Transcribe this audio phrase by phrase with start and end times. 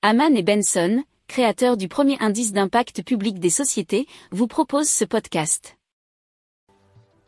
[0.00, 5.76] Haman et Benson, créateurs du premier indice d'impact public des sociétés, vous proposent ce podcast.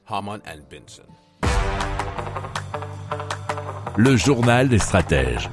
[0.07, 1.03] Haman and Benson.
[3.97, 5.51] Le journal des stratèges.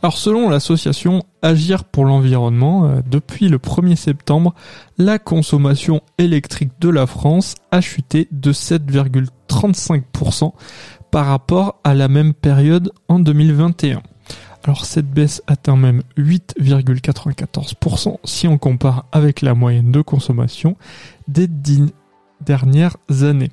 [0.00, 4.54] Alors selon l'association Agir pour l'environnement, euh, depuis le 1er septembre,
[4.96, 10.54] la consommation électrique de la France a chuté de 7,35%
[11.10, 14.02] par rapport à la même période en 2021.
[14.64, 20.78] Alors cette baisse atteint même 8,94% si on compare avec la moyenne de consommation
[21.28, 21.92] des dix
[22.40, 23.50] dernières années.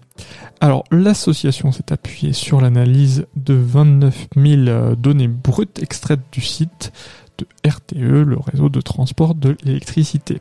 [0.61, 6.93] Alors l'association s'est appuyée sur l'analyse de 29 000 données brutes extraites du site
[7.37, 10.39] de RTE, le réseau de transport de l'électricité.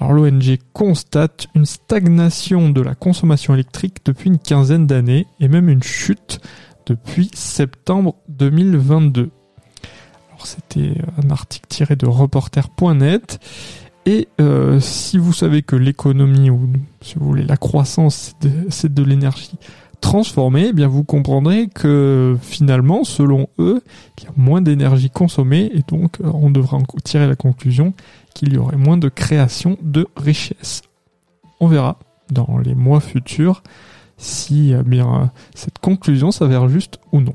[0.00, 5.70] Alors l'ONG constate une stagnation de la consommation électrique depuis une quinzaine d'années et même
[5.70, 6.40] une chute
[6.84, 9.30] depuis septembre 2022
[10.46, 13.40] c'était un article tiré de reporter.net.
[14.06, 16.68] Et euh, si vous savez que l'économie, ou
[17.00, 18.34] si vous voulez la croissance,
[18.70, 19.58] c'est de, l'énergie
[20.00, 23.82] transformée, eh bien vous comprendrez que finalement, selon eux,
[24.18, 27.92] il y a moins d'énergie consommée et donc euh, on devra en tirer la conclusion
[28.34, 30.82] qu'il y aurait moins de création de richesse.
[31.60, 31.98] On verra
[32.30, 33.62] dans les mois futurs
[34.16, 37.34] si eh bien cette conclusion s'avère juste ou non.